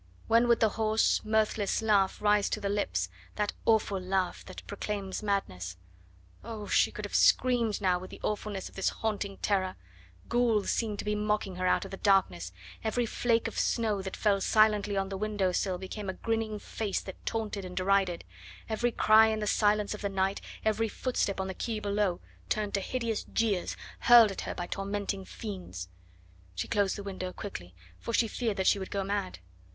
When 0.27 0.47
would 0.47 0.61
the 0.61 0.69
hoarse, 0.69 1.23
mirthless 1.23 1.79
laugh 1.79 2.23
rise 2.23 2.49
to 2.49 2.59
the 2.59 2.69
lips, 2.69 3.07
that 3.35 3.53
awful 3.67 3.99
laugh 4.01 4.43
that 4.45 4.65
proclaims 4.65 5.21
madness? 5.21 5.77
Oh! 6.43 6.65
she 6.65 6.91
could 6.91 7.05
have 7.05 7.13
screamed 7.13 7.79
now 7.79 7.99
with 7.99 8.09
the 8.09 8.19
awfulness 8.23 8.67
of 8.67 8.73
this 8.73 8.89
haunting 8.89 9.37
terror. 9.43 9.75
Ghouls 10.27 10.71
seemed 10.71 10.97
to 10.97 11.05
be 11.05 11.13
mocking 11.13 11.57
her 11.57 11.67
out 11.67 11.85
of 11.85 11.91
the 11.91 11.97
darkness, 11.97 12.51
every 12.83 13.05
flake 13.05 13.47
of 13.47 13.59
snow 13.59 14.01
that 14.01 14.17
fell 14.17 14.41
silently 14.41 14.97
on 14.97 15.09
the 15.09 15.17
window 15.19 15.51
sill 15.51 15.77
became 15.77 16.09
a 16.09 16.13
grinning 16.13 16.57
face 16.57 16.99
that 17.01 17.23
taunted 17.23 17.63
and 17.63 17.77
derided; 17.77 18.23
every 18.69 18.91
cry 18.91 19.27
in 19.27 19.37
the 19.37 19.45
silence 19.45 19.93
of 19.93 20.01
the 20.01 20.09
night, 20.09 20.41
every 20.65 20.87
footstep 20.87 21.39
on 21.39 21.45
the 21.45 21.53
quay 21.53 21.79
below 21.79 22.19
turned 22.49 22.73
to 22.73 22.81
hideous 22.81 23.21
jeers 23.25 23.77
hurled 23.99 24.31
at 24.31 24.41
her 24.41 24.55
by 24.55 24.65
tormenting 24.65 25.23
fiends. 25.23 25.89
She 26.55 26.67
closed 26.67 26.95
the 26.95 27.03
window 27.03 27.31
quickly, 27.31 27.75
for 27.99 28.13
she 28.15 28.27
feared 28.27 28.57
that 28.57 28.65
she 28.65 28.79
would 28.79 28.89
go 28.89 29.03
mad. 29.03 29.37